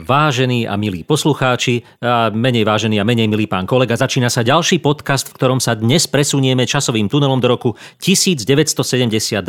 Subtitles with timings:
[0.00, 4.80] Vážení a milí poslucháči, a menej vážený a menej milý pán kolega, začína sa ďalší
[4.80, 9.44] podcast, v ktorom sa dnes presunieme časovým tunelom do roku 1972.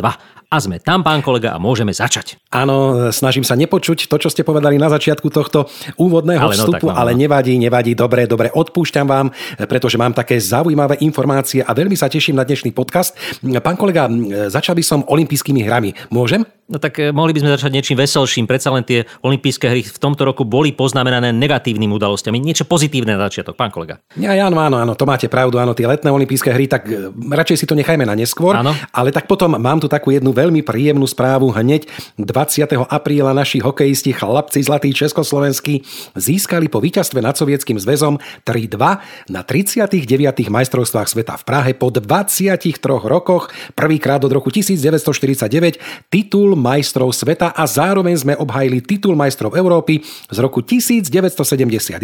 [0.52, 2.36] A sme tam, pán kolega, a môžeme začať.
[2.52, 6.92] Áno, snažím sa nepočuť to, čo ste povedali na začiatku tohto úvodného ale no, vstupu,
[6.92, 9.32] no, ale nevadí, nevadí, dobre, dobre, odpúšťam vám,
[9.64, 13.16] pretože mám také zaujímavé informácie a veľmi sa teším na dnešný podcast.
[13.40, 14.12] Pán kolega,
[14.52, 15.96] začal by som olympijskými hrami.
[16.12, 16.44] Môžem?
[16.70, 18.46] No tak eh, mohli by sme začať niečím veselším.
[18.46, 22.38] Predsa len tie olympijské hry v tomto roku boli poznamenané negatívnymi udalosťami.
[22.38, 23.98] Niečo pozitívne na začiatok, pán kolega.
[24.14, 25.58] Ja, áno, áno, áno, to máte pravdu.
[25.58, 28.54] Áno, tie letné olympijské hry, tak eh, radšej si to nechajme na neskôr.
[28.54, 28.70] Áno.
[28.94, 31.50] Ale tak potom mám tu takú jednu veľmi príjemnú správu.
[31.50, 32.86] Hneď 20.
[32.86, 35.82] apríla naši hokejisti chlapci zlatí československí
[36.14, 39.98] získali po víťazstve nad Sovietským zväzom 3-2 na 39.
[40.46, 47.64] majstrovstvách sveta v Prahe po 23 rokoch, prvýkrát od roku 1949, titul majstrov sveta a
[47.68, 51.98] zároveň sme obhajili titul majstrov Európy z roku 1971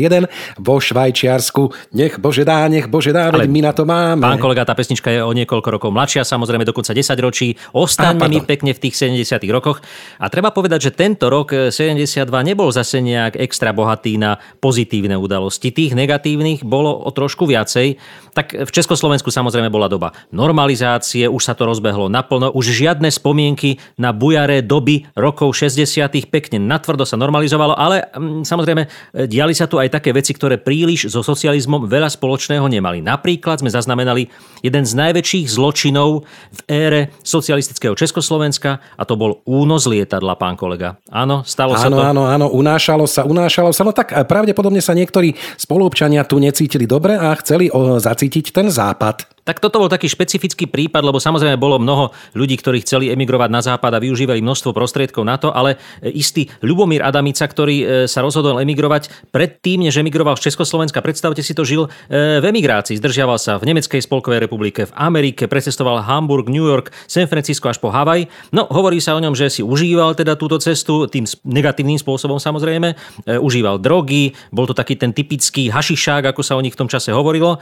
[0.59, 1.95] vo Švajčiarsku.
[1.95, 4.23] Nech Bože dá, nech Bože dá, veď my na to máme.
[4.23, 7.57] Pán kolega, tá pesnička je o niekoľko rokov mladšia, samozrejme dokonca 10 ročí.
[7.73, 9.81] Ostaňme mi pekne v tých 70 rokoch.
[10.19, 15.17] A treba povedať, že tento rok 72 eh, nebol zase nejak extra bohatý na pozitívne
[15.17, 15.71] udalosti.
[15.71, 17.99] Tých negatívnych bolo o trošku viacej.
[18.37, 23.83] Tak v Československu samozrejme bola doba normalizácie, už sa to rozbehlo naplno, už žiadne spomienky
[23.99, 26.07] na bujaré doby rokov 60.
[26.31, 28.89] pekne natvrdo sa normalizovalo, ale mm, samozrejme e,
[29.27, 33.03] diali sa tu aj také veci, ktoré príliš so socializmom veľa spoločného nemali.
[33.03, 34.31] Napríklad sme zaznamenali
[34.63, 36.23] jeden z najväčších zločinov
[36.55, 41.03] v ére socialistického Československa a to bol únos lietadla, pán kolega.
[41.11, 41.99] Áno, stalo áno, sa to.
[41.99, 43.83] Áno, áno, unášalo sa, unášalo sa.
[43.83, 48.69] No tak e, pravdepodobne sa niektorí spoluobčania tu necítili dobre a chceli zacítiť zacítiť ten
[48.69, 49.38] západ.
[49.49, 53.65] Tak toto bol taký špecifický prípad, lebo samozrejme bolo mnoho ľudí, ktorí chceli emigrovať na
[53.65, 58.61] západ a využívali množstvo prostriedkov na to, ale istý Ľubomír Adamica, ktorý e, sa rozhodol
[58.61, 63.57] emigrovať predtým, než emigroval z Československa, predstavte si to, žil e, v emigrácii, zdržiaval sa
[63.57, 68.29] v Nemeckej spolkovej republike, v Amerike, precestoval Hamburg, New York, San Francisco až po Havaj.
[68.53, 72.93] No, hovorí sa o ňom, že si užíval teda túto cestu tým negatívnym spôsobom samozrejme,
[73.25, 76.93] e, užíval drogy, bol to taký ten typický hašišák, ako sa o nich v tom
[76.93, 77.57] čase hovorilo.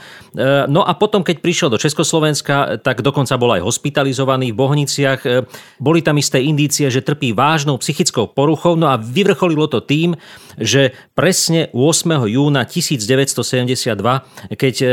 [0.67, 5.21] No a potom, keď prišiel do do Československa, tak dokonca bol aj hospitalizovaný v Bohniciach.
[5.77, 10.17] Boli tam isté indície, že trpí vážnou psychickou poruchou, no a vyvrcholilo to tým,
[10.57, 12.33] že presne 8.
[12.33, 13.93] júna 1972,
[14.57, 14.87] keď e,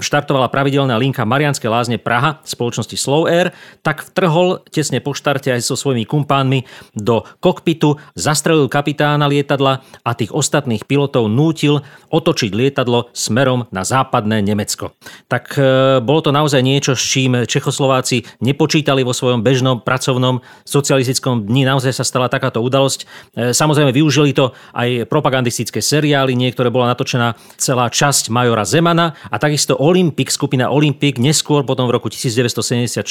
[0.00, 3.52] štartovala pravidelná linka Marianské lázne Praha spoločnosti Slow Air,
[3.84, 6.64] tak vtrhol tesne po štarte aj so svojimi kumpánmi
[6.96, 14.40] do kokpitu, zastrelil kapitána lietadla a tých ostatných pilotov nútil otočiť lietadlo smerom na západné
[14.40, 14.96] Nemecko.
[15.28, 15.62] Tak e,
[16.00, 21.66] bolo to to naozaj niečo, s čím Čechoslováci nepočítali vo svojom bežnom pracovnom socialistickom dni.
[21.66, 23.02] Naozaj sa stala takáto udalosť.
[23.02, 29.42] E, samozrejme využili to aj propagandistické seriály, niektoré bola natočená celá časť Majora Zemana a
[29.42, 33.02] takisto Olympic, skupina Olympic, neskôr potom v roku 1974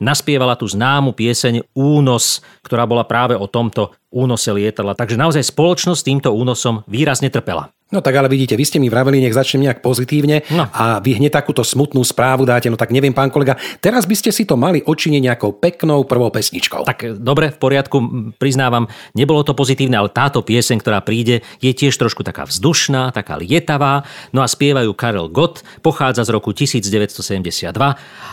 [0.00, 4.96] naspievala tú známu pieseň Únos, ktorá bola práve o tomto únose lietadla.
[4.96, 7.74] Takže naozaj spoločnosť týmto únosom výrazne trpela.
[7.94, 10.66] No tak ale vidíte, vy ste mi vraveli, nech začnem nejak pozitívne no.
[10.66, 14.34] a vy hneď takúto smutnú správu dáte, no tak neviem, pán kolega, teraz by ste
[14.34, 16.82] si to mali očiniť nejakou peknou prvou pesničkou.
[16.82, 17.96] Tak dobre, v poriadku,
[18.34, 23.38] priznávam, nebolo to pozitívne, ale táto pieseň, ktorá príde, je tiež trošku taká vzdušná, taká
[23.38, 24.02] lietavá,
[24.34, 27.70] no a spievajú Karel Gott, pochádza z roku 1972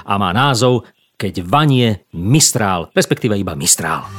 [0.02, 0.90] a má názov
[1.22, 4.10] Keď vanie Mistrál, respektíve iba Mistrál.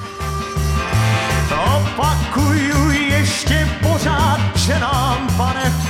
[1.51, 2.79] Opakujú
[3.19, 5.12] ešte pořád, že nám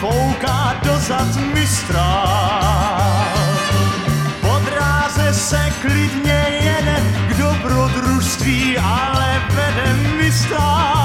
[0.01, 2.07] fouká dozad mistra.
[4.41, 6.97] Po dráze se klidně jede
[7.29, 11.02] k dobrodružství, ale vede mistra.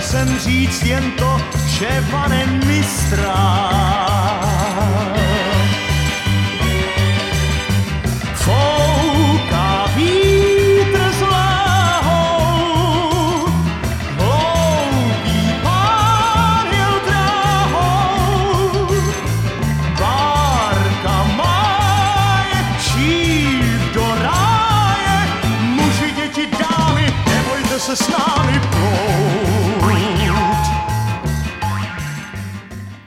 [0.00, 4.55] Jsem říct jen to, že pane mistra.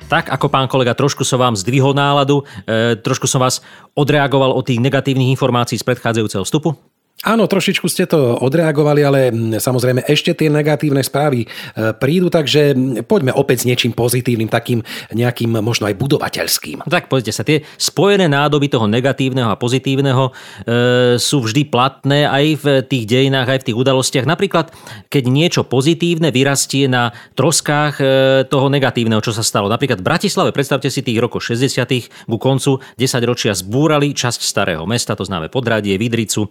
[0.09, 3.61] Tak ako pán kolega, trošku som vám zdvihol náladu, e, trošku som vás
[3.93, 6.73] odreagoval od tých negatívnych informácií z predchádzajúceho vstupu?
[7.19, 9.19] Áno, trošičku ste to odreagovali, ale
[9.59, 11.47] samozrejme ešte tie negatívne správy e,
[11.91, 12.71] prídu, takže
[13.03, 14.79] poďme opäť s niečím pozitívnym, takým
[15.11, 16.87] nejakým možno aj budovateľským.
[16.87, 22.45] Tak pozrite sa, tie spojené nádoby toho negatívneho a pozitívneho e, sú vždy platné aj
[22.55, 24.23] v tých dejinách, aj v tých udalostiach.
[24.23, 24.71] Napríklad,
[25.11, 28.03] keď niečo pozitívne vyrastie na troskách e,
[28.47, 29.67] toho negatívneho, čo sa stalo.
[29.67, 32.31] Napríklad v Bratislave, predstavte si tých rokov 60.
[32.31, 36.47] ku koncu 10 ročia zbúrali časť starého mesta, to známe Podradie, Vidricu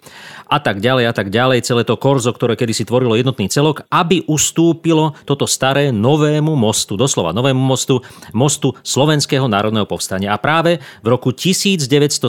[0.52, 3.86] a a tak ďalej a tak ďalej, celé to korzo, ktoré kedysi tvorilo jednotný celok,
[3.94, 8.02] aby ustúpilo toto staré novému mostu, doslova novému mostu,
[8.34, 10.34] mostu Slovenského národného povstania.
[10.34, 12.26] A práve v roku 1972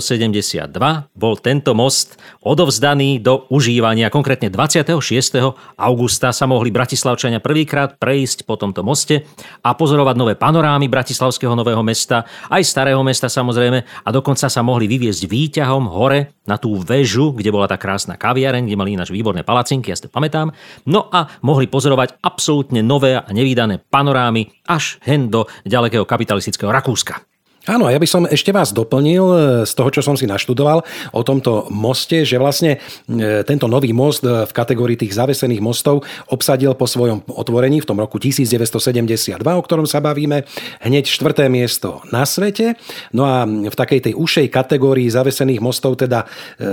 [1.17, 4.13] bol tento most odovzdaný do užívania.
[4.13, 4.93] Konkrétne 26.
[5.81, 9.25] augusta sa mohli bratislavčania prvýkrát prejsť po tomto moste
[9.65, 14.85] a pozorovať nové panorámy Bratislavského nového mesta, aj starého mesta samozrejme, a dokonca sa mohli
[14.85, 19.48] vyviezť výťahom hore na tú väžu, kde bola tá krásna kaviareň, kde mali ináč výborné
[19.48, 20.51] palacinky, ja si to pamätám.
[20.92, 27.28] No a mohli pozorovať absolútne nové a nevýdané panorámy až hen do ďalekého kapitalistického Rakúska.
[27.69, 29.38] Áno, ja by som ešte vás doplnil e,
[29.69, 30.81] z toho, čo som si naštudoval
[31.13, 36.01] o tomto moste, že vlastne e, tento nový most e, v kategórii tých zavesených mostov
[36.33, 40.50] obsadil po svojom otvorení v tom roku 1972, o ktorom sa bavíme,
[40.81, 42.74] hneď štvrté miesto na svete.
[43.13, 46.25] No a v takej tej ušej kategórii zavesených mostov, teda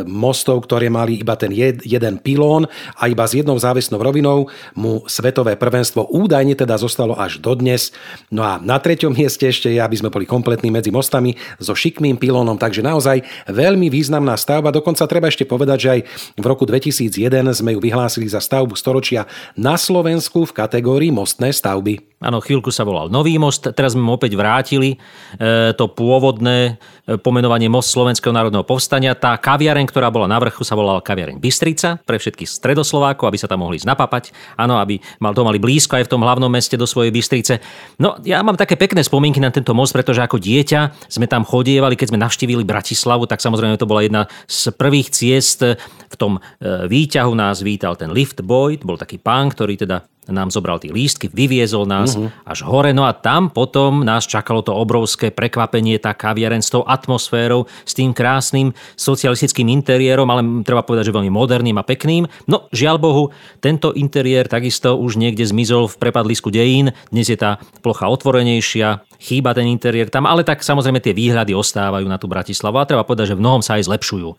[0.08, 2.64] mostov, ktoré mali iba ten jed, jeden pilón
[2.96, 7.92] a iba s jednou závesnou rovinou, mu svetové prvenstvo údajne teda zostalo až dodnes.
[8.32, 11.74] No a na treťom mieste ešte je, aby sme boli kompletní medzi medzi mostami so
[11.74, 14.70] šikmým pilónom, takže naozaj veľmi významná stavba.
[14.70, 16.00] Dokonca treba ešte povedať, že aj
[16.38, 19.26] v roku 2001 sme ju vyhlásili za stavbu storočia
[19.58, 22.15] na Slovensku v kategórii mostné stavby.
[22.26, 24.98] Áno, chvíľku sa volal Nový most, teraz sme opäť vrátili
[25.38, 26.74] e, to pôvodné
[27.06, 29.14] e, pomenovanie Most Slovenského národného povstania.
[29.14, 33.46] Tá kaviareň, ktorá bola na vrchu, sa volala kaviareň Bystrica pre všetkých stredoslovákov, aby sa
[33.46, 34.34] tam mohli znapapať.
[34.58, 37.62] Áno, aby mal to mali blízko aj v tom hlavnom meste do svojej Bystrice.
[38.02, 41.94] No, ja mám také pekné spomienky na tento most, pretože ako dieťa sme tam chodievali,
[41.94, 45.62] keď sme navštívili Bratislavu, tak samozrejme to bola jedna z prvých ciest.
[46.10, 50.50] V tom e, výťahu nás vítal ten lift boy, bol taký pán, ktorý teda nám
[50.50, 52.30] zobral tie lístky, vyviezol nás uh-huh.
[52.42, 52.90] až hore.
[52.90, 57.92] No a tam potom nás čakalo to obrovské prekvapenie, tá kaviareň s tou atmosférou, s
[57.94, 62.26] tým krásnym socialistickým interiérom, ale treba povedať, že veľmi moderným a pekným.
[62.50, 63.24] No žiaľ Bohu,
[63.62, 66.90] tento interiér takisto už niekde zmizol v prepadlisku dejín.
[67.14, 72.06] Dnes je tá plocha otvorenejšia, chýba ten interiér tam, ale tak samozrejme tie výhľady ostávajú
[72.06, 74.30] na tú Bratislavu a treba povedať, že v mnohom sa aj zlepšujú.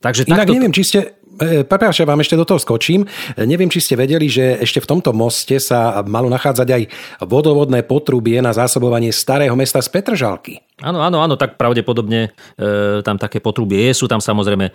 [0.00, 0.56] Takže Inak takto...
[0.56, 1.00] neviem, či ste,
[1.40, 3.08] E, prepáčte, vám ešte do toho skočím.
[3.08, 6.82] E, neviem, či ste vedeli, že ešte v tomto moste sa malo nachádzať aj
[7.24, 10.60] vodovodné potrubie na zásobovanie starého mesta z Petržalky.
[10.80, 13.92] Áno, áno, áno, tak pravdepodobne e, tam také potrubie je.
[13.92, 14.72] Sú tam samozrejme e,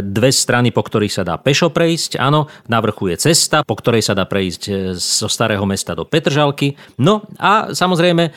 [0.00, 2.16] dve strany, po ktorých sa dá pešo prejsť.
[2.16, 6.08] Áno, na vrchu je cesta, po ktorej sa dá prejsť e, zo starého mesta do
[6.08, 6.76] Petržalky.
[6.96, 8.30] No a samozrejme e,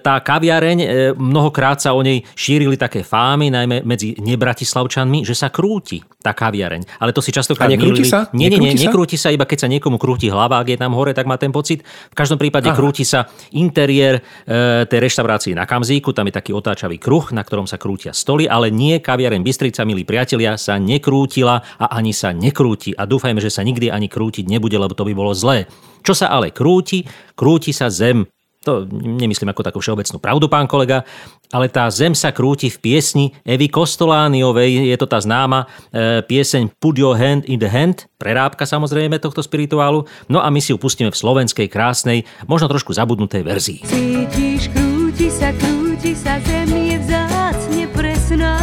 [0.00, 5.52] tá kaviareň, e, mnohokrát sa o nej šírili také fámy, najmä medzi nebratislavčanmi, že sa
[5.52, 6.96] krúti tá kaviareň.
[6.96, 8.32] Ale to si častokrát nekrúti sa?
[8.32, 11.12] Nie, nie, nie, nekrúti sa, iba keď sa niekomu krúti hlava, ak je tam hore,
[11.12, 11.84] tak má ten pocit.
[11.84, 12.76] V každom prípade Aha.
[12.76, 17.66] krúti sa interiér e, tej reštaurácie na Kamzíku, tam je taký otáčavý kruh, na ktorom
[17.66, 22.94] sa krútia stoly, ale nie kaviareň Bystrica, milí priatelia, sa nekrútila a ani sa nekrúti.
[22.94, 25.66] A dúfajme, že sa nikdy ani krútiť nebude, lebo to by bolo zlé.
[26.04, 27.02] Čo sa ale krúti?
[27.34, 28.28] Krúti sa zem.
[28.64, 31.04] To nemyslím ako takú všeobecnú pravdu, pán kolega,
[31.52, 36.72] ale tá zem sa krúti v piesni Evy Kostolániovej, je to tá známa e, pieseň
[36.80, 40.80] Put your hand in the hand, prerábka samozrejme tohto spirituálu, no a my si ju
[40.80, 43.78] pustíme v slovenskej krásnej, možno trošku zabudnutej verzii.
[43.84, 48.60] Cítiš, krúti sa, krúti sa, zem je vzácne presná.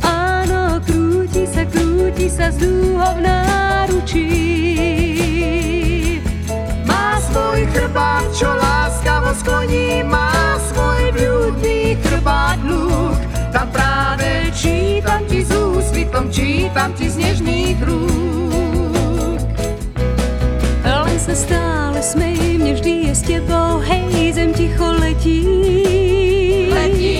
[0.00, 2.64] Áno, krúti sa, krúti sa, z
[2.96, 4.56] v náručí.
[7.96, 13.16] chrbát, čo láskavo skloní, má svoj blúdny chrbát lúk.
[13.52, 18.45] Tam práve čítam ti s úsvitom, čítam ti z nežných rúk.
[21.36, 25.44] Stále smej, mne vždy je s tebou, hej, zem ticho letí.
[26.72, 27.12] Letí.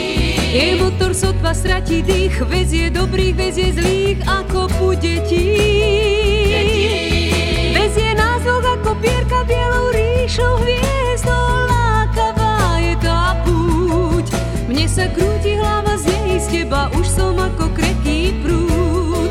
[0.56, 5.52] Je motor sotva stratí dých, vezie dobrých, vezie zlých, ako pu detí.
[7.76, 14.32] Vezie nás ako pierka bielou ríšou hviezdou lákavá je tá púť.
[14.64, 19.28] Mne sa krúti hlava z nej, z teba už som ako kreký prúd.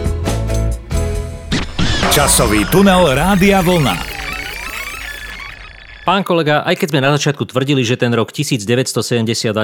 [2.14, 4.15] Časový tunel Rádia Vlna.
[6.06, 9.02] Pán kolega, aj keď sme na začiatku tvrdili, že ten rok 1972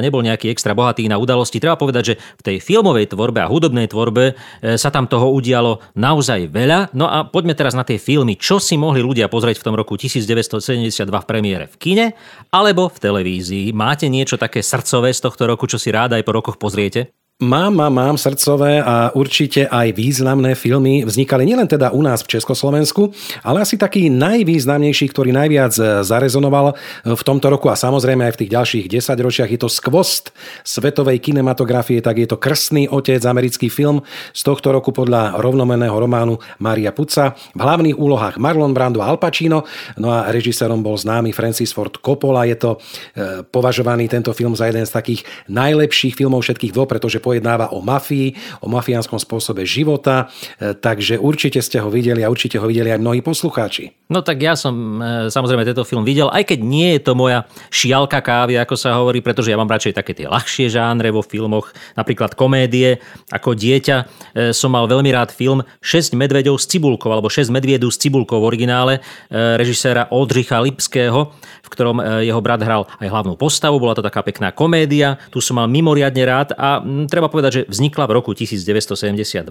[0.02, 3.86] nebol nejaký extra bohatý na udalosti, treba povedať, že v tej filmovej tvorbe a hudobnej
[3.86, 6.98] tvorbe e, sa tam toho udialo naozaj veľa.
[6.98, 8.42] No a poďme teraz na tie filmy.
[8.42, 11.70] Čo si mohli ľudia pozrieť v tom roku 1972 v premiére?
[11.70, 12.18] V kine
[12.50, 13.70] alebo v televízii?
[13.78, 17.21] Máte niečo také srdcové z tohto roku, čo si ráda aj po rokoch pozriete?
[17.42, 22.38] Mám, mám, mám srdcové a určite aj významné filmy vznikali nielen teda u nás v
[22.38, 23.10] Československu,
[23.42, 28.40] ale asi taký najvýznamnejší, ktorý najviac e, zarezonoval v tomto roku a samozrejme aj v
[28.46, 30.30] tých ďalších desaťročiach je to skvost
[30.62, 34.06] svetovej kinematografie, tak je to Krstný otec, americký film
[34.38, 37.34] z tohto roku podľa rovnomenného románu Maria Puca.
[37.58, 39.66] V hlavných úlohách Marlon Brando a Al Pacino,
[39.98, 42.46] no a režisérom bol známy Francis Ford Coppola.
[42.46, 47.18] Je to e, považovaný tento film za jeden z takých najlepších filmov všetkých dvoch, pretože
[47.32, 50.28] pojednáva o mafii, o mafiánskom spôsobe života,
[50.60, 53.96] e, takže určite ste ho videli a určite ho videli aj mnohí poslucháči.
[54.12, 57.48] No tak ja som e, samozrejme tento film videl, aj keď nie je to moja
[57.72, 61.72] šialka kávy, ako sa hovorí, pretože ja mám radšej také tie ľahšie žánre vo filmoch,
[61.96, 63.00] napríklad komédie.
[63.32, 64.04] Ako dieťa e,
[64.52, 68.50] som mal veľmi rád film 6 medvedov s cibulkou, alebo 6 medviedu s cibulkou v
[68.50, 68.94] originále
[69.32, 73.78] režiséra Oldřicha Lipského, v ktorom jeho brat hral aj hlavnú postavu.
[73.78, 77.62] Bola to taká pekná komédia, tu som mal mimoriadne rád a treba treba povedať, že
[77.70, 79.46] vznikla v roku 1972.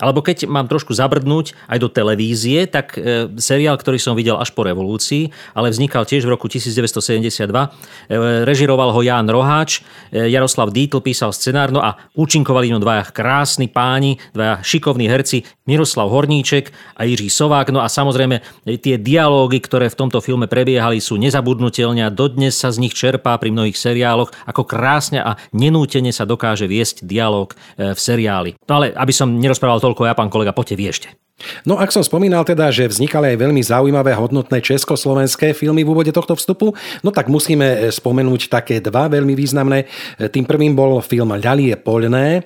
[0.00, 4.48] Alebo keď mám trošku zabrdnúť aj do televízie, tak e, seriál, ktorý som videl až
[4.56, 7.12] po revolúcii, ale vznikal tiež v roku 1972.
[7.44, 7.68] E,
[8.48, 13.68] režiroval ho Ján Roháč, e, Jaroslav Dítl písal scenár, no a účinkovali ňu dvaja krásni
[13.68, 17.68] páni, dvaja šikovní herci, Miroslav Horníček a Jiří Sovák.
[17.68, 18.40] No a samozrejme
[18.80, 23.36] tie dialógy, ktoré v tomto filme prebiehali, sú nezabudnutelné a dodnes sa z nich čerpá
[23.36, 28.56] pri mnohých seriáloch, ako krásne a nenútene sa dokáže viesť dialóg v seriáli.
[28.64, 31.08] No ale aby som nerozprával toľko ja, pán kolega, poďte vy ešte.
[31.64, 36.12] No ak som spomínal teda, že vznikali aj veľmi zaujímavé hodnotné československé filmy v úvode
[36.14, 39.84] tohto vstupu, no tak musíme e, spomenúť také dva veľmi významné.
[40.18, 42.42] E, tým prvým bol film Ľalie poľné, e,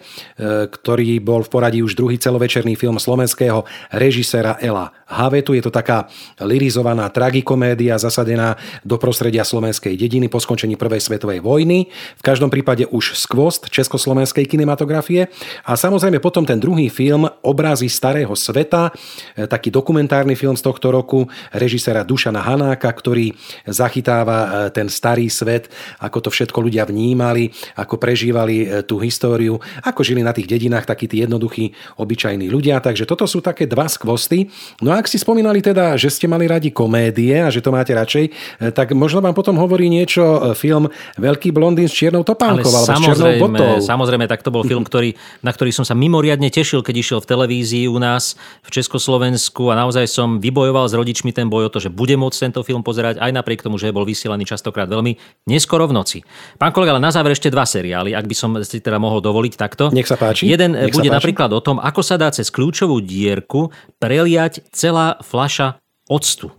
[0.69, 5.55] ktorý bol v poradí už druhý celovečerný film slovenského režiséra Ela Havetu.
[5.55, 6.11] Je to taká
[6.43, 11.89] lirizovaná tragikomédia zasadená do prostredia slovenskej dediny po skončení prvej svetovej vojny.
[12.19, 15.31] V každom prípade už skvost československej kinematografie.
[15.63, 20.91] A samozrejme potom ten druhý film Obrazy starého sveta, E, taký dokumentárny film z tohto
[20.93, 23.33] roku režisera Dušana Hanáka, ktorý
[23.69, 29.59] zachytáva e, ten starý svet, ako to všetko ľudia vnímali, ako prežívali e, tú históriu,
[29.83, 32.79] ako žili na tých dedinách takí tí jednoduchí, obyčajní ľudia.
[32.83, 34.49] Takže toto sú také dva skvosty.
[34.83, 37.93] No a ak si spomínali teda, že ste mali radi komédie a že to máte
[37.95, 38.25] radšej,
[38.73, 43.33] tak možno vám potom hovorí niečo film Veľký blondín s čiernou topánkou alebo s čiernou
[43.41, 43.71] botou.
[43.81, 47.29] Samozrejme, tak to bol film, ktorý, na ktorý som sa mimoriadne tešil, keď išiel v
[47.29, 51.79] televízii u nás v Československu a naozaj som vybojoval s rodičmi ten boj o to,
[51.79, 55.15] že bude môcť tento film pozerať aj napriek tomu, že bol vysielaný častokrát veľmi
[55.47, 56.19] neskoro v noci.
[56.59, 59.55] Pán kolega, ale na záver ešte dva seriály, ak by som si teda mohol dovoliť
[59.55, 59.95] takto.
[59.95, 60.51] Nech sa páči.
[60.51, 61.17] Jeden Nech bude páči.
[61.23, 63.71] napríklad o tom, ako sa dá cez kľúčovú dierku
[64.03, 65.79] preliať celá fľaša
[66.11, 66.51] octu.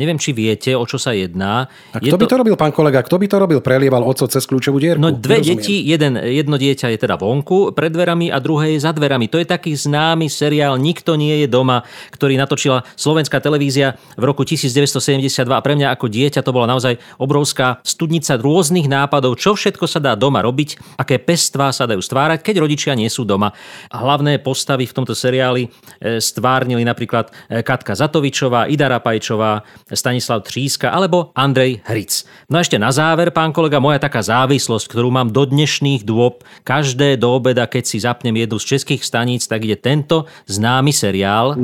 [0.00, 1.68] Neviem, či viete, o čo sa jedná.
[1.92, 2.32] A kto je by to...
[2.32, 3.04] to robil, pán kolega?
[3.04, 3.60] Kto by to robil?
[3.60, 4.96] Prelieval oco cez kľúčovú dierku?
[4.96, 5.60] No dve Nerozumiem.
[5.60, 9.28] deti, jeden, jedno dieťa je teda vonku pred dverami a druhé je za dverami.
[9.28, 11.84] To je taký známy seriál Nikto nie je doma,
[12.16, 16.96] ktorý natočila slovenská televízia v roku 1972 a pre mňa ako dieťa to bola naozaj
[17.20, 22.40] obrovská studnica rôznych nápadov, čo všetko sa dá doma robiť, aké pestvá sa dajú stvárať,
[22.40, 23.52] keď rodičia nie sú doma.
[23.92, 29.60] Hlavné postavy v tomto seriáli e, stvárnili napríklad e, Katka Zatovičová, Ida Rapajčová,
[29.92, 32.24] Stanislav Tříska alebo Andrej Hric.
[32.50, 36.42] No a ešte na záver, pán kolega, moja taká závislosť, ktorú mám do dnešných dôb,
[36.62, 41.58] každé do obeda, keď si zapnem jednu z českých staníc, tak ide tento známy seriál.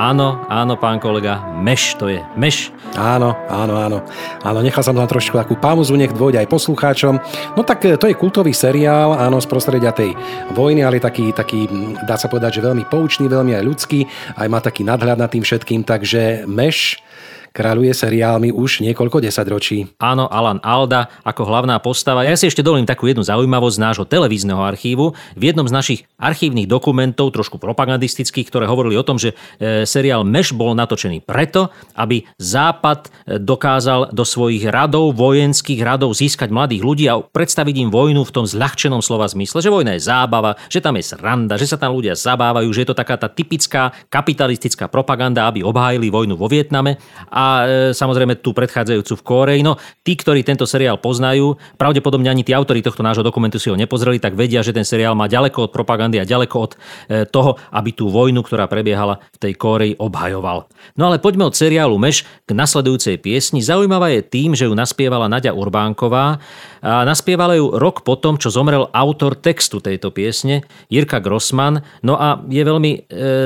[0.00, 2.72] Áno, áno, pán kolega, meš to je, meš.
[2.96, 4.00] Áno, áno, áno.
[4.40, 7.20] Áno, nechal som tam trošku takú pauzu, nech dôjde aj poslucháčom.
[7.52, 10.16] No tak e, to je kultový seriál, áno, z prostredia tej
[10.56, 11.68] vojny, ale taký, taký,
[12.08, 14.00] dá sa povedať, že veľmi poučný, veľmi aj ľudský,
[14.40, 17.04] aj má taký nadhľad nad tým všetkým, takže meš
[17.50, 19.98] kráľuje seriálmi už niekoľko desaťročí.
[19.98, 22.26] Áno, Alan Alda ako hlavná postava.
[22.26, 25.12] Ja si ešte dovolím takú jednu zaujímavosť z nášho televízneho archívu.
[25.34, 30.22] V jednom z našich archívnych dokumentov, trošku propagandistických, ktoré hovorili o tom, že e, seriál
[30.22, 36.82] Meš bol natočený preto, aby Západ e, dokázal do svojich radov, vojenských radov získať mladých
[36.82, 40.82] ľudí a predstaviť im vojnu v tom zľahčenom slova zmysle, že vojna je zábava, že
[40.82, 44.86] tam je sranda, že sa tam ľudia zabávajú, že je to taká tá typická kapitalistická
[44.86, 47.00] propaganda, aby obhájili vojnu vo Vietname.
[47.40, 47.66] A e,
[47.96, 49.60] samozrejme tú predchádzajúcu v Kóreji.
[49.64, 53.76] No, tí, ktorí tento seriál poznajú, pravdepodobne ani tí autori tohto nášho dokumentu si ho
[53.80, 56.78] nepozreli, tak vedia, že ten seriál má ďaleko od propagandy a ďaleko od e,
[57.24, 60.68] toho, aby tú vojnu, ktorá prebiehala v tej Kóreji, obhajoval.
[61.00, 63.64] No ale poďme od seriálu Meš k nasledujúcej piesni.
[63.64, 66.42] Zaujímavá je tým, že ju naspievala Nadia Urbánková
[66.80, 71.84] a naspievala ju rok potom, čo zomrel autor textu tejto piesne, Jirka Grossman.
[72.00, 73.00] No a je veľmi e,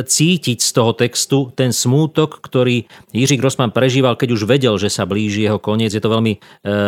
[0.07, 5.05] cítiť z toho textu ten smútok, ktorý Jiří Grossman prežíval, keď už vedel, že sa
[5.07, 5.91] blíži jeho koniec.
[5.91, 6.79] Je to veľmi, e,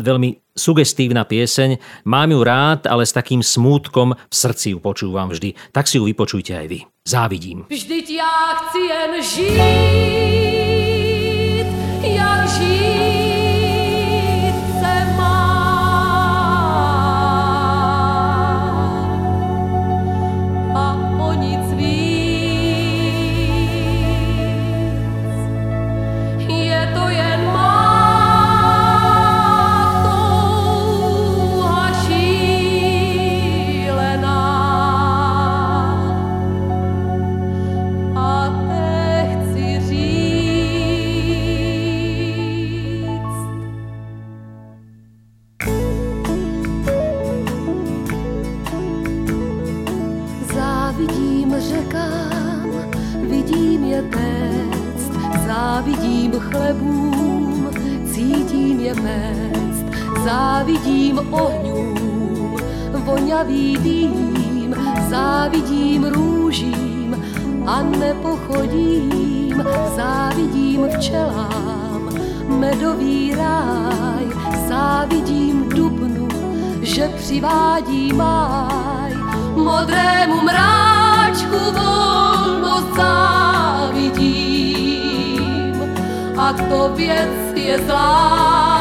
[0.00, 2.02] veľmi sugestívna pieseň.
[2.08, 5.52] Mám ju rád, ale s takým smútkom v srdci ju počúvam vždy.
[5.70, 6.78] Tak si ju vypočujte aj vy.
[7.06, 7.68] Závidím.
[7.70, 10.75] Vždyť ja chci jen žít,
[86.66, 88.75] a to věc je zlá.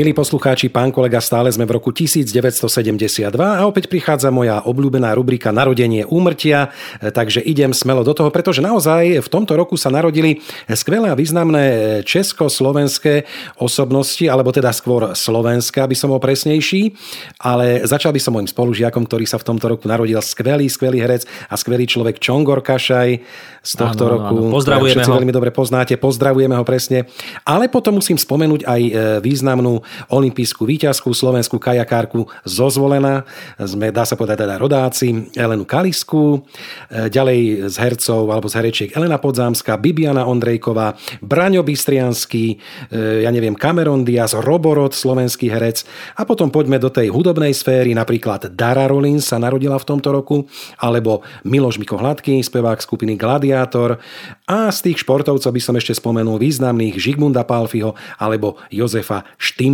[0.00, 5.52] Milí poslucháči, pán kolega, stále sme v roku 1972 a opäť prichádza moja obľúbená rubrika
[5.52, 6.72] Narodenie úmrtia,
[7.04, 10.40] takže idem smelo do toho, pretože naozaj v tomto roku sa narodili
[10.72, 13.28] skvelé a významné československé
[13.60, 16.96] osobnosti, alebo teda skôr slovenské, aby som bol presnejší,
[17.36, 21.28] ale začal by som mojim spolužiakom, ktorý sa v tomto roku narodil skvelý, skvelý herec
[21.52, 23.20] a skvelý človek Čongor Kašaj
[23.60, 24.36] z tohto Áno, roku.
[24.48, 25.12] áno, pozdravujeme ho.
[25.20, 27.04] veľmi dobre poznáte, pozdravujeme ho presne.
[27.44, 33.26] Ale potom musím spomenúť aj e, významnú olimpijskú výťazku, slovenskú kajakárku zo Zvolena.
[33.58, 36.44] Sme, dá sa povedať, teda rodáci, Elenu Kalisku.
[36.90, 42.56] E, Ďalej z hercov alebo z herečiek Elena Podzámska, Bibiana Ondrejková, Braňo Bystriansky,
[42.90, 45.82] e, ja neviem, Cameron Diaz, Roborod, slovenský herec.
[46.16, 50.46] A potom poďme do tej hudobnej sféry, napríklad Dara Rolin sa narodila v tomto roku,
[50.78, 54.02] alebo Miloš Miko spevák skupiny Gladiátor.
[54.50, 59.22] A z tých športovcov by som ešte spomenul významných Žigmunda Palfiho alebo Jozefa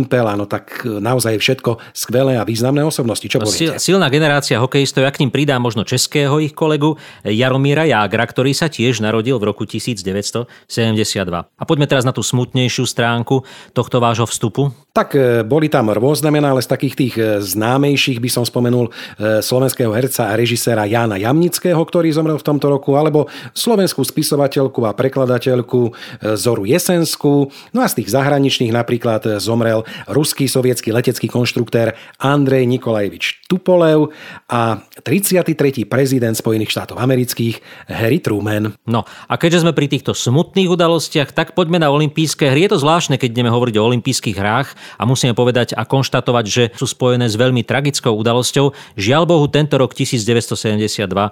[0.07, 0.39] Štimpela.
[0.39, 3.27] No tak e, naozaj všetko skvelé a významné osobnosti.
[3.27, 3.75] Čo No, poviete?
[3.75, 6.95] sil, silná generácia hokejistov, ja k ním pridám možno českého ich kolegu
[7.27, 10.47] Jaromíra Jágra, ktorý sa tiež narodil v roku 1972.
[11.43, 13.43] A poďme teraz na tú smutnejšiu stránku
[13.75, 14.71] tohto vášho vstupu.
[14.95, 18.87] Tak e, boli tam rôzne mená, ale z takých tých e, známejších by som spomenul
[18.87, 18.91] e,
[19.43, 24.95] slovenského herca a režiséra Jána Jamnického, ktorý zomrel v tomto roku, alebo slovenskú spisovateľku a
[24.95, 25.91] prekladateľku e,
[26.33, 27.51] Zoru Jesenskú.
[27.75, 34.11] No a z tých zahraničných napríklad e, zomrel ruský sovietský letecký konštruktér Andrej Nikolajevič Tupolev
[34.51, 35.87] a 33.
[35.87, 38.75] prezident Spojených štátov amerických Harry Truman.
[38.83, 42.67] No a keďže sme pri týchto smutných udalostiach, tak poďme na olympijské hry.
[42.67, 46.63] Je to zvláštne, keď ideme hovoriť o olympijských hrách a musíme povedať a konštatovať, že
[46.75, 48.75] sú spojené s veľmi tragickou udalosťou.
[48.99, 51.29] Žiaľ Bohu, tento rok 1972 e,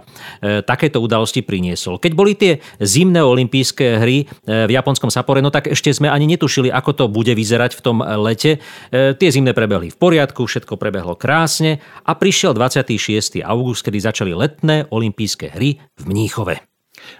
[0.64, 2.00] takéto udalosti priniesol.
[2.00, 4.26] Keď boli tie zimné olympijské hry e,
[4.70, 7.98] v japonskom Sapore, no tak ešte sme ani netušili, ako to bude vyzerať v tom
[8.00, 8.45] lete.
[8.46, 13.42] E, tie zimné prebehli v poriadku, všetko prebehlo krásne a prišiel 26.
[13.42, 16.75] august, kedy začali letné olympijské hry v Mníchove.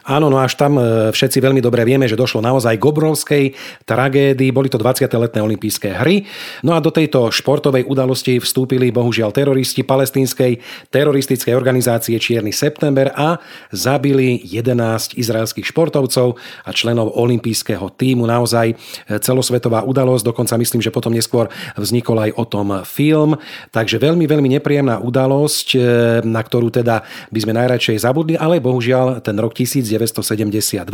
[0.06, 3.44] Áno, no až tam e, všetci veľmi dobre vieme, že došlo naozaj k obrovskej
[3.90, 4.54] tragédii.
[4.54, 5.10] Boli to 20.
[5.10, 6.30] letné olympijské hry.
[6.62, 10.62] No a do tejto športovej udalosti vstúpili bohužiaľ teroristi palestínskej
[10.94, 13.42] teroristickej organizácie Čierny september a
[13.74, 18.30] zabili 11 izraelských športovcov a členov olympijského týmu.
[18.30, 18.76] Naozaj e,
[19.26, 23.34] celosvetová udalosť, dokonca myslím, že potom neskôr vznikol aj o tom film.
[23.74, 25.80] Takže veľmi, veľmi nepríjemná udalosť, e,
[26.22, 27.02] na ktorú teda
[27.34, 30.88] by sme najradšej zabudli, ale bohužiaľ ten rok 1972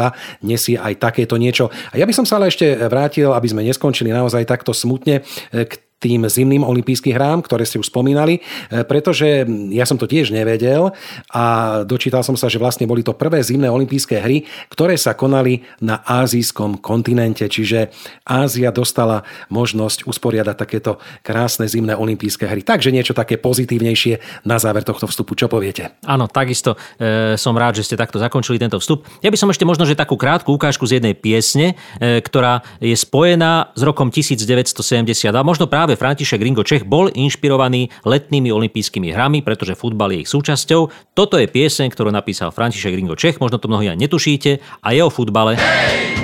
[0.48, 1.70] nesie aj takéto niečo.
[1.92, 5.74] A ja by som sa ale ešte vrátil, aby sme neskončili naozaj takto smutne k
[6.02, 10.90] tým zimným olympijským hrám, ktoré ste už spomínali, e, pretože ja som to tiež nevedel
[11.30, 11.44] a
[11.86, 16.02] dočítal som sa, že vlastne boli to prvé zimné olympijské hry, ktoré sa konali na
[16.02, 17.94] azijskom kontinente, čiže
[18.26, 19.22] Ázia dostala
[19.54, 22.66] možnosť usporiadať takéto krásne zimné olympijské hry.
[22.66, 25.38] Takže niečo také pozitívnejšie na záver tohto vstupu.
[25.38, 25.94] Čo poviete?
[26.08, 29.06] Áno, takisto e, som rád, že ste takto zakončili tento vstup.
[29.22, 32.96] Ja by som ešte možno, že takú krátku ukážku z jednej piesne, e, ktorá je
[32.96, 39.44] spojená s rokom 1972, možno práve práve František Ringo Čech bol inšpirovaný letnými olympijskými hrami,
[39.44, 41.12] pretože futbal je ich súčasťou.
[41.12, 45.02] Toto je pieseň, ktorú napísal František Ringo Čech, možno to mnohí aj netušíte, a je
[45.04, 45.60] o futbale.
[45.60, 46.16] Hej,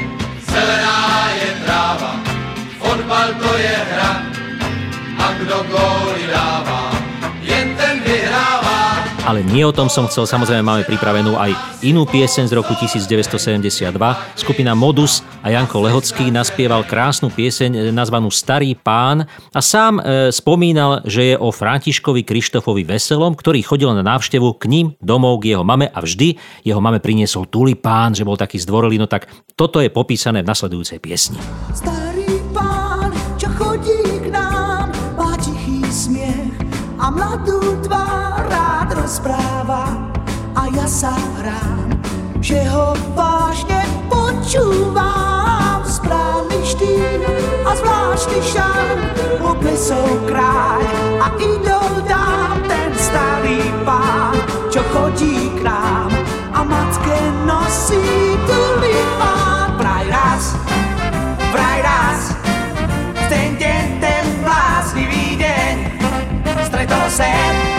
[0.48, 2.12] zelená je tráva,
[2.80, 4.12] fotbal to je hra,
[5.20, 6.07] a kdo góly
[9.28, 11.52] Ale nie o tom som chcel, samozrejme máme pripravenú aj
[11.84, 13.92] inú pieseň z roku 1972.
[14.40, 21.04] Skupina Modus a Janko Lehocký naspieval krásnu pieseň nazvanú Starý pán a sám e, spomínal,
[21.04, 25.68] že je o Františkovi Krištofovi Veselom, ktorý chodil na návštevu k ním domov k jeho
[25.68, 29.28] mame a vždy jeho mame priniesol tulipán, že bol taký zdvorelý, no tak
[29.60, 31.36] toto je popísané v nasledujúcej piesni.
[31.76, 34.88] Starý pán, čo chodí k nám,
[35.20, 36.64] má tichý smiech
[36.96, 38.17] a mladú tvár
[39.08, 40.12] rozpráva
[40.52, 41.96] a ja sa hrám,
[42.44, 45.80] že ho vážne počúvam.
[45.88, 47.24] Správny štýl
[47.64, 49.00] a zvláštny šarm,
[49.40, 50.84] poplesol kráľ
[51.24, 54.36] a idol dám ten starý pán,
[54.68, 56.12] čo chodí k nám
[56.52, 57.16] a matke
[57.48, 59.72] nosí tulipán.
[59.80, 60.52] Praj raz,
[61.56, 62.36] vraj raz,
[63.32, 65.76] ten deň, ten bláznivý deň,
[66.68, 67.77] stretol sem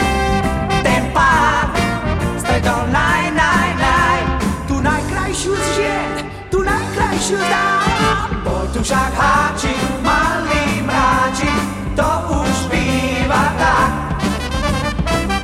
[8.89, 11.61] však háčik, malý mráčik,
[11.93, 12.09] to
[12.41, 13.91] už býva tak.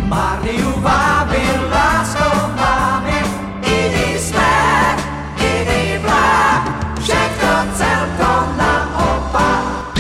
[0.09, 3.21] Marný ju vábil, láskou máme,
[3.61, 4.97] iný smer,
[5.37, 6.73] iný vlak,
[7.05, 9.93] všetko celkom naopak.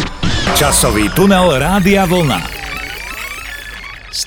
[0.56, 2.40] Časový tunel Rádia Vlna.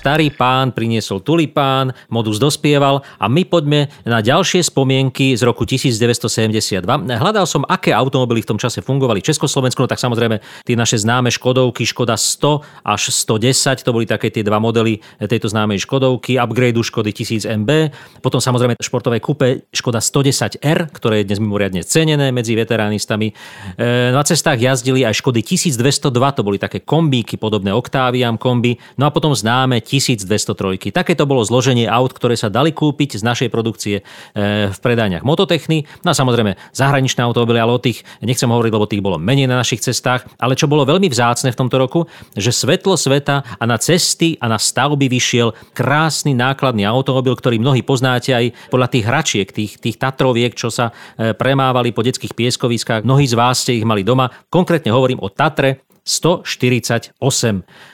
[0.07, 6.79] Starý pán priniesol tulipán, modus dospieval a my poďme na ďalšie spomienky z roku 1972.
[7.11, 10.95] Hľadal som, aké automobily v tom čase fungovali v Československu, no tak samozrejme tie naše
[11.03, 16.39] známe Škodovky, Škoda 100 až 110, to boli také tie dva modely tejto známej Škodovky,
[16.39, 17.71] upgradeu Škody 1000 MB,
[18.23, 23.35] potom samozrejme športové kupe Škoda 110R, ktoré je dnes mimoriadne cenené medzi veteránistami.
[23.75, 29.03] E, na cestách jazdili aj Škody 1202, to boli také kombíky podobné Octaviam kombi, no
[29.03, 30.93] a potom známe máme 1203.
[30.93, 34.03] Takéto bolo zloženie aut, ktoré sa dali kúpiť z našej produkcie e,
[34.69, 35.89] v predajniach mototechny.
[36.05, 39.59] No a samozrejme zahraničné automobily, ale o tých nechcem hovoriť, lebo tých bolo menej na
[39.59, 40.29] našich cestách.
[40.37, 42.05] Ale čo bolo veľmi vzácne v tomto roku,
[42.37, 47.81] že svetlo sveta a na cesty a na stavby vyšiel krásny nákladný automobil, ktorý mnohí
[47.81, 53.07] poznáte aj podľa tých hračiek, tých, tých Tatroviek, čo sa e, premávali po detských pieskoviskách.
[53.07, 54.29] Mnohí z vás ste ich mali doma.
[54.51, 57.19] Konkrétne hovorím o Tatre 148.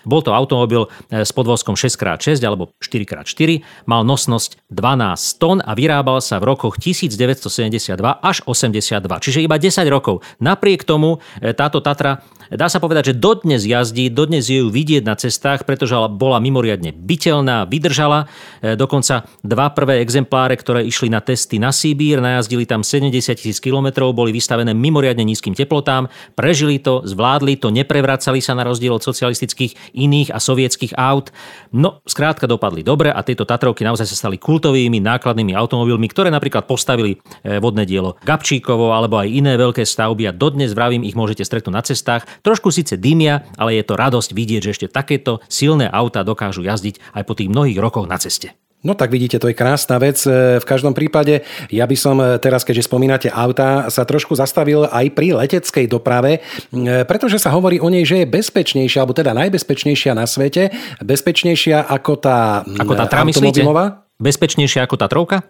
[0.06, 6.22] Bol to automobil e, s podvozkom 6x6 alebo 4x4, mal nosnosť 12 tón a vyrábal
[6.22, 10.22] sa v rokoch 1972 až 82, čiže iba 10 rokov.
[10.38, 12.22] Napriek tomu e, táto Tatra
[12.54, 16.94] Dá sa povedať, že dodnes jazdí, dodnes je ju vidieť na cestách, pretože bola mimoriadne
[16.94, 18.30] bytelná, vydržala.
[18.62, 23.58] E, dokonca dva prvé exempláre, ktoré išli na testy na Sibír, najazdili tam 70 tisíc
[23.58, 29.00] kilometrov, boli vystavené mimoriadne nízkym teplotám, prežili to, zvládli to, neprevracali sa na rozdiel od
[29.00, 31.32] socialistických iných a sovietských aut.
[31.72, 36.68] No, skrátka dopadli dobre a tieto Tatrovky naozaj sa stali kultovými nákladnými automobilmi, ktoré napríklad
[36.68, 41.48] postavili e, vodné dielo Gabčíkovo alebo aj iné veľké stavby a dodnes vravím ich môžete
[41.48, 42.28] stretnúť na cestách.
[42.44, 47.00] Trošku síce dymia, ale je to radosť vidieť, že ešte takéto silné auta dokážu jazdiť
[47.16, 48.52] aj po tých mnohých rokoch na ceste.
[48.84, 50.20] No tak vidíte, to je krásna vec.
[50.28, 54.84] E, v každom prípade, ja by som e, teraz, keďže spomínate auta, sa trošku zastavil
[54.92, 59.32] aj pri leteckej doprave, e, pretože sa hovorí o nej, že je bezpečnejšia, alebo teda
[59.32, 64.03] najbezpečnejšia na svete, bezpečnejšia ako tá, ako tá automobilová.
[64.24, 65.44] Bezpečnejšia ako tá trovka?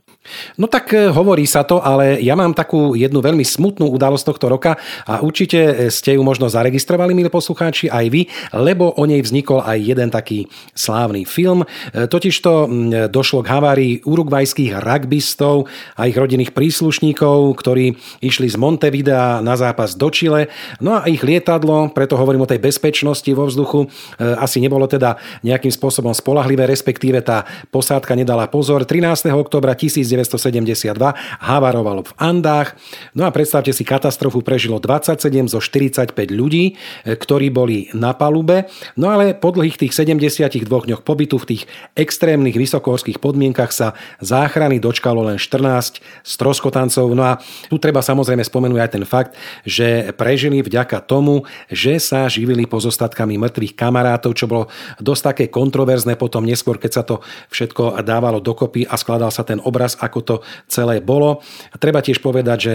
[0.58, 4.50] No tak e, hovorí sa to, ale ja mám takú jednu veľmi smutnú udalosť tohto
[4.50, 8.22] roka a určite ste ju možno zaregistrovali, milí poslucháči, aj vy,
[8.58, 11.62] lebo o nej vznikol aj jeden taký slávny film.
[11.94, 12.66] E, totižto
[13.14, 17.94] došlo k havárii urugvajských rugbystov a ich rodinných príslušníkov, ktorí
[18.26, 20.50] išli z Montevidea na zápas do Chile.
[20.82, 23.88] No a ich lietadlo, preto hovorím o tej bezpečnosti vo vzduchu, e,
[24.42, 29.28] asi nebolo teda nejakým spôsobom spolahlivé, respektíve tá posádka nedala pozor pozor, 13.
[29.36, 30.96] oktobra 1972
[31.44, 32.80] havarovalo v Andách.
[33.12, 38.72] No a predstavte si, katastrofu prežilo 27 zo 45 ľudí, e, ktorí boli na palube.
[38.96, 41.64] No ale po dlhých tých 72 dňoch pobytu v tých
[42.00, 47.12] extrémnych vysokohorských podmienkach sa záchrany dočkalo len 14 stroskotancov.
[47.12, 49.36] No a tu treba samozrejme spomenúť aj ten fakt,
[49.68, 54.72] že prežili vďaka tomu, že sa živili pozostatkami mŕtvych kamarátov, čo bolo
[55.04, 57.20] dosť také kontroverzné potom neskôr, keď sa to
[57.52, 60.36] všetko dávalo dokopy a skladal sa ten obraz, ako to
[60.68, 61.40] celé bolo.
[61.80, 62.74] Treba tiež povedať, že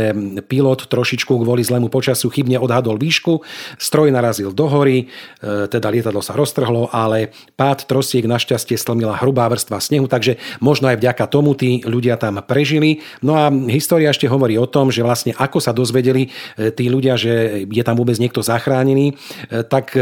[0.48, 3.44] pilot trošičku kvôli zlému počasiu chybne odhadol výšku,
[3.76, 5.07] stroj narazil do hory,
[5.44, 10.88] e, teda lietadlo sa roztrhlo, ale pád trosiek našťastie stlmila hrubá vrstva snehu, takže možno
[10.88, 13.04] aj vďaka tomu tí ľudia tam prežili.
[13.20, 17.20] No a história ešte hovorí o tom, že vlastne ako sa dozvedeli e, tí ľudia,
[17.20, 19.12] že je tam vôbec niekto zachránený,
[19.52, 19.92] e, tak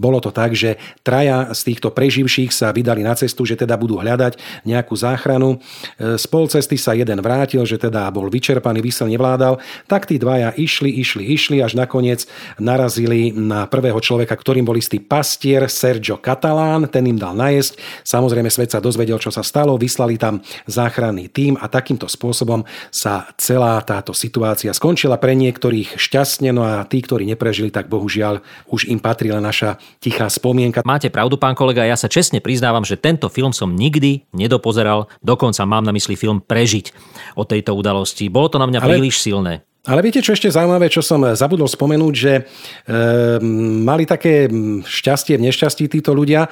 [0.00, 4.00] bolo to tak, že traja z týchto preživších sa vydali na cestu, že teda budú
[4.00, 5.60] hľadať nejakú záchranu.
[6.00, 10.56] Z pol cesty sa jeden vrátil, že teda bol vyčerpaný, vysel nevládal, tak tí dvaja
[10.56, 12.24] išli, išli, išli, až nakoniec
[12.56, 17.76] narazili na prvého človeka, ktorým bol istý pastier Sergio Catalán, ten im dal najesť.
[18.08, 23.28] Samozrejme svet sa dozvedel, čo sa stalo, vyslali tam záchranný tím a takýmto spôsobom sa
[23.36, 28.40] celá táto situácia skončila pre niektorých šťastne, no a tí, ktorí neprežili, tak bohužiaľ
[28.70, 30.86] už im patrila naša tichá spomienka.
[30.86, 34.69] Máte pravdu, pán kolega, ja sa čestne priznávam, že tento film som nikdy nedopozeral,
[35.20, 36.92] dokonca mám na mysli film Prežiť
[37.38, 38.30] o tejto udalosti.
[38.32, 38.98] Bolo to na mňa Ale...
[38.98, 39.62] príliš silné.
[39.80, 42.42] Ale viete, čo ešte zaujímavé, čo som zabudol spomenúť, že e,
[43.80, 44.44] mali také
[44.84, 46.48] šťastie v nešťastí títo ľudia, e,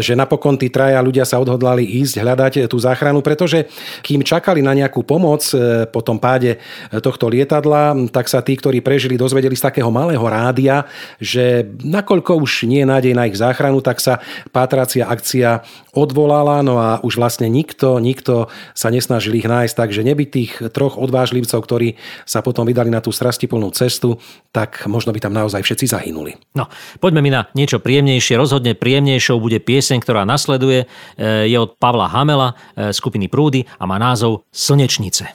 [0.00, 3.68] že napokon tí traja ľudia sa odhodlali ísť hľadať tú záchranu, pretože
[4.00, 6.56] kým čakali na nejakú pomoc e, po tom páde
[7.04, 10.88] tohto lietadla, tak sa tí, ktorí prežili, dozvedeli z takého malého rádia,
[11.20, 14.24] že nakoľko už nie je nádej na ich záchranu, tak sa
[14.56, 20.28] pátracia akcia odvolala, no a už vlastne nikto, nikto sa nesnažil ich nájsť, takže nebyť
[20.32, 24.14] tých troch odvážlivcov, ktorí sa sa potom vydali na tú strastiplnú cestu,
[24.54, 26.38] tak možno by tam naozaj všetci zahynuli.
[26.54, 26.70] No,
[27.02, 28.38] poďme mi na niečo príjemnejšie.
[28.38, 30.86] Rozhodne príjemnejšou bude pieseň, ktorá nasleduje.
[31.18, 35.34] E, je od Pavla Hamela, e, skupiny Prúdy a má názov Slnečnice.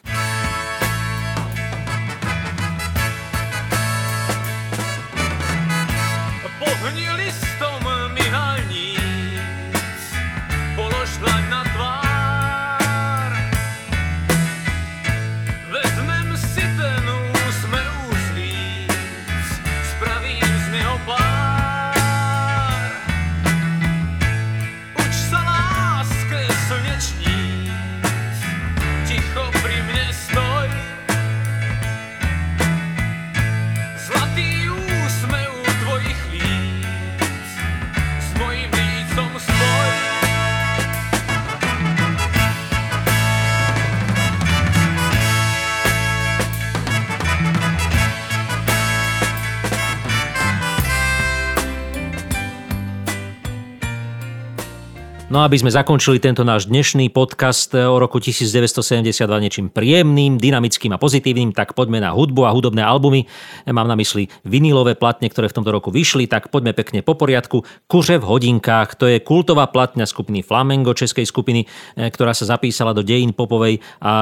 [55.33, 61.01] No aby sme zakončili tento náš dnešný podcast o roku 1972 niečím príjemným, dynamickým a
[61.01, 63.25] pozitívnym, tak poďme na hudbu a hudobné albumy.
[63.65, 67.65] Mám na mysli vinilové platne, ktoré v tomto roku vyšli, tak poďme pekne po poriadku.
[67.89, 72.93] Kuře v hodinkách, to je kultová platňa skupiny Flamengo, českej skupiny, e, ktorá sa zapísala
[72.93, 74.13] do dejín popovej a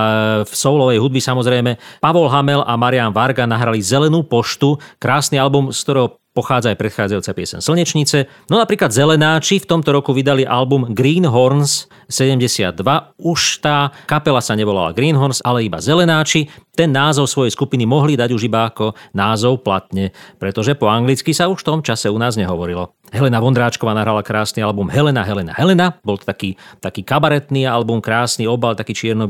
[0.48, 1.76] v soulovej hudby samozrejme.
[2.00, 7.32] Pavol Hamel a Marian Varga nahrali Zelenú poštu, krásny album, z ktorého pochádza aj predchádzajúca
[7.36, 8.32] piesen Slnečnice.
[8.48, 12.76] No napríklad Zelenáči v tomto roku vydali album Greenhorns 72.
[13.18, 16.52] Už tá kapela sa nevolala Greenhorns, ale iba Zelenáči.
[16.76, 21.48] Ten názov svojej skupiny mohli dať už iba ako názov platne, pretože po anglicky sa
[21.48, 22.92] už v tom čase u nás nehovorilo.
[23.12, 26.00] Helena Vondráčková nahrala krásny album Helena, Helena, Helena.
[26.00, 29.28] Bol to taký, taký kabaretný album, krásny obal, taký čierno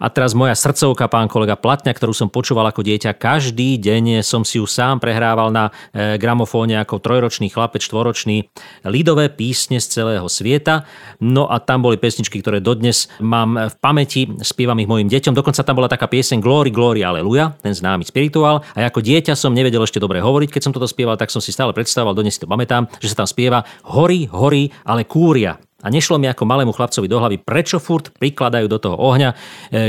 [0.00, 3.20] A teraz moja srdcovka, pán kolega Platňa, ktorú som počúval ako dieťa.
[3.20, 8.48] Každý deň som si ju sám prehrával na e, gramofóne ako trojročný chlapec, štvoročný.
[8.88, 10.88] Lidové písne z celého sveta.
[11.20, 15.38] No a tam boli pesničky, ktoré dodnes mám v pamäti, spievam ich mojim deťom.
[15.38, 18.66] Dokonca tam bola taká pieseň Glory, Glory, Aleluja, ten známy spirituál.
[18.74, 21.54] A ako dieťa som nevedel ešte dobre hovoriť, keď som toto spieval, tak som si
[21.54, 25.62] stále predstavoval, dodnes si to pamätám, že sa tam spieva horí, horí, ale kúria.
[25.82, 29.36] A nešlo mi ako malému chlapcovi do hlavy, prečo furt prikladajú do toho ohňa, e,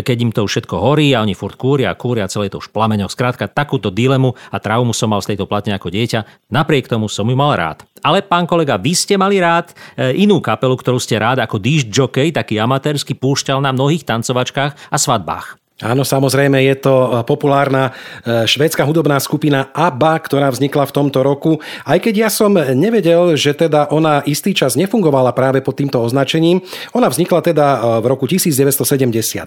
[0.01, 2.73] keď im to už všetko horí a oni furt kúria a kúria celé to už
[2.73, 3.13] plameňoch.
[3.13, 6.49] Skrátka, takúto dilemu a traumu som mal z tejto platne ako dieťa.
[6.49, 7.85] Napriek tomu som ju mal rád.
[8.03, 11.87] Ale pán kolega, vy ste mali rád e, inú kapelu, ktorú ste rád ako disc
[11.87, 15.62] jockey, taký amatérsky, púšťal na mnohých tancovačkách a svadbách.
[15.83, 17.91] Áno, samozrejme je to e, populárna
[18.23, 21.59] e, švédska hudobná skupina ABBA, ktorá vznikla v tomto roku.
[21.83, 26.63] Aj keď ja som nevedel, že teda ona istý čas nefungovala práve pod týmto označením,
[26.95, 29.43] ona vznikla teda e, v roku 1972,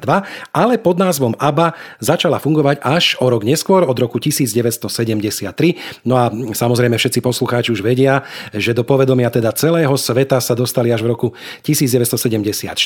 [0.53, 1.73] ale pod názvom ABBA
[2.05, 6.05] začala fungovať až o rok neskôr, od roku 1973.
[6.05, 10.93] No a samozrejme všetci poslucháči už vedia, že do povedomia teda celého sveta sa dostali
[10.93, 11.29] až v roku
[11.65, 12.77] 1974.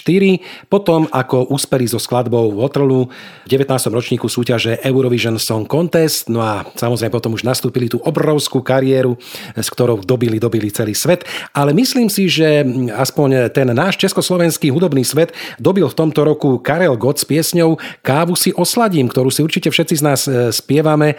[0.71, 3.11] Potom ako úspeli so skladbou Waterloo
[3.44, 3.70] v 19.
[3.90, 9.16] ročníku súťaže Eurovision Song Contest, no a samozrejme potom už nastúpili tú obrovskú kariéru,
[9.57, 11.24] s ktorou dobili, dobili celý svet.
[11.57, 16.96] Ale myslím si, že aspoň ten náš československý hudobný svet dobil v tomto roku Karel
[16.96, 21.16] Gott s piesňou Kávu si osladím, ktorú si určite všetci z nás e, spievame, e,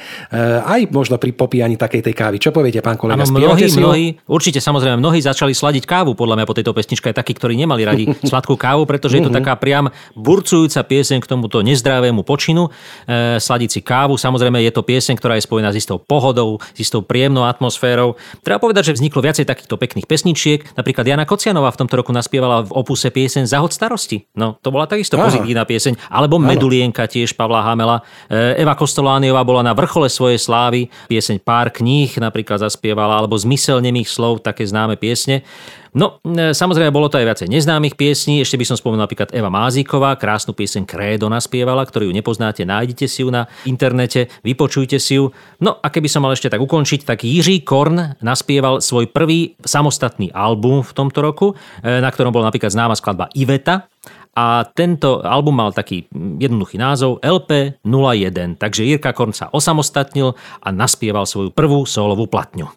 [0.65, 2.37] aj možno pri popíjaní takej tej kávy.
[2.41, 3.21] Čo poviete, pán kolega?
[3.21, 7.13] Ano, mnohí, si mnohí, určite samozrejme, mnohí začali sladiť kávu, podľa mňa po tejto pesničke
[7.13, 9.37] aj takí, ktorí nemali radi sladkú kávu, pretože je to mhm.
[9.41, 12.73] taká priam burcujúca pieseň k tomuto nezdravému zdravému počinu,
[13.05, 14.17] e, sladiť si kávu.
[14.17, 18.17] Samozrejme je to pieseň, ktorá je spojená s istou pohodou, s istou príjemnou atmosférou.
[18.41, 20.65] Treba povedať, že vzniklo viacej takýchto pekných pesničiek.
[20.73, 24.25] Napríklad Jana Kocianová v tomto roku naspievala v opuse pieseň Zahod starosti.
[24.33, 25.29] No, to bola takisto Aha.
[25.29, 26.09] pozitívna pieseň.
[26.09, 26.41] Alebo.
[26.41, 28.01] Medulienka tiež Pavla Hamela.
[28.25, 30.89] E, Eva Kostolániová bola na vrchole svojej slávy.
[31.05, 35.45] Pieseň Pár kníh napríklad zaspievala, alebo Zmysel nemých slov, také známe piesne.
[35.91, 38.39] No, e, samozrejme, bolo to aj viacej neznámych piesní.
[38.39, 43.11] Ešte by som spomenul napríklad Eva Máziková, krásnu pieseň Krédo naspievala, ktorú ju nepoznáte, nájdete
[43.11, 45.35] si ju na internete, vypočujte si ju.
[45.59, 50.31] No a keby som mal ešte tak ukončiť, tak Jiří Korn naspieval svoj prvý samostatný
[50.31, 51.47] album v tomto roku,
[51.83, 53.91] e, na ktorom bola napríklad známa skladba Iveta,
[54.31, 61.27] a tento album mal taký jednoduchý názov LP01, takže Jirka Korn sa osamostatnil a naspieval
[61.27, 62.71] svoju prvú solovú platňu.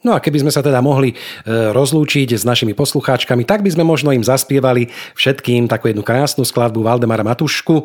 [0.00, 1.16] No a keby sme sa teda mohli e,
[1.76, 6.80] rozlúčiť s našimi poslucháčkami, tak by sme možno im zaspievali všetkým takú jednu krásnu skladbu
[6.80, 7.84] Valdemara Matušku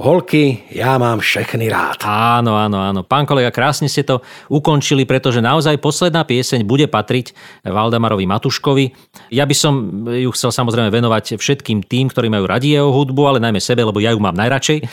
[0.00, 2.00] Holky, ja mám všechny rád.
[2.08, 3.04] Áno, áno, áno.
[3.04, 7.36] Pán kolega, krásne ste to ukončili, pretože naozaj posledná pieseň bude patriť
[7.68, 8.96] Valdemarovi Matuškovi.
[9.28, 13.44] Ja by som ju chcel samozrejme venovať všetkým tým, ktorí majú radi jeho hudbu, ale
[13.44, 14.88] najmä sebe, lebo ja ju mám najradšej.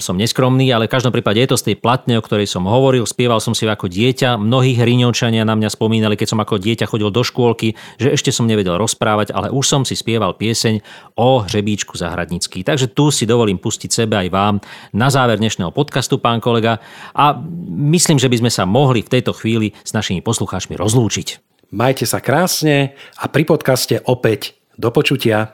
[0.00, 3.04] Som neskromný, ale v každom prípade je to z tej platne, o ktorej som hovoril.
[3.04, 4.40] Spieval som si ako dieťa.
[4.40, 8.48] Mnohí hriňočania na mňa spomínali, keď som ako dieťa chodil do škôlky, že ešte som
[8.48, 10.80] nevedel rozprávať, ale už som si spieval pieseň
[11.20, 12.64] o hřebíčku zahradnický.
[12.64, 14.62] Takže tu si dovolím pustiť sebe aj vám
[14.94, 16.78] na záver dnešného podcastu, pán kolega.
[17.18, 17.34] A
[17.74, 21.42] myslím, že by sme sa mohli v tejto chvíli s našimi poslucháčmi rozlúčiť.
[21.74, 25.52] Majte sa krásne a pri podcaste opäť do počutia.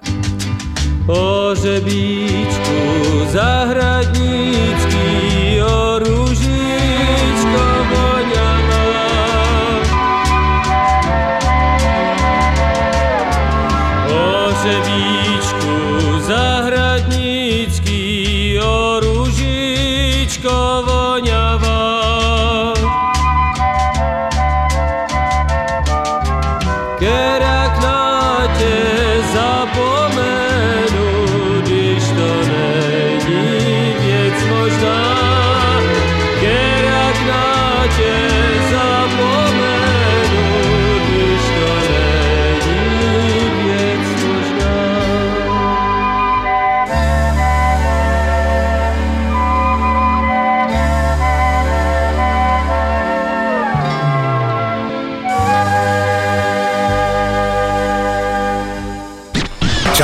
[1.09, 2.79] O žebíčku
[3.33, 3.54] zahradnícky,